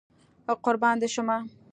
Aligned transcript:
قربان 0.63 0.95
دي 1.01 1.07
شمه 1.15 1.37